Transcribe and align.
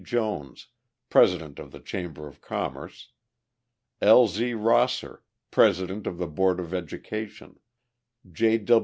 Jones, 0.03 0.67
President 1.11 1.59
of 1.59 1.71
the 1.71 1.79
Chamber 1.79 2.25
of 2.27 2.41
Commerce; 2.41 3.09
L. 4.01 4.25
Z. 4.27 4.55
Rosser, 4.55 5.23
president 5.51 6.07
of 6.07 6.17
the 6.17 6.25
Board 6.25 6.59
of 6.59 6.73
Education; 6.73 7.59
J. 8.31 8.57